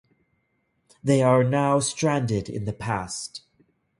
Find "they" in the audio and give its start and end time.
1.03-1.21